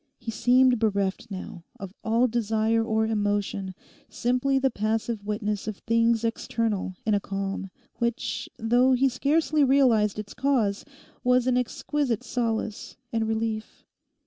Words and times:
He 0.17 0.31
seemed 0.31 0.79
bereft 0.79 1.29
now 1.29 1.63
of 1.79 1.93
all 2.03 2.25
desire 2.27 2.83
or 2.83 3.05
emotion, 3.05 3.75
simply 4.09 4.57
the 4.57 4.71
passive 4.71 5.23
witness 5.27 5.67
of 5.67 5.77
things 5.77 6.23
external 6.23 6.95
in 7.05 7.13
a 7.13 7.19
calm 7.19 7.69
which, 7.99 8.49
though 8.57 8.93
he 8.93 9.07
scarcely 9.07 9.63
realised 9.63 10.17
its 10.17 10.33
cause, 10.33 10.85
was 11.23 11.45
an 11.45 11.55
exquisite 11.55 12.23
solace 12.23 12.97
and 13.13 13.27
relief. 13.27 13.83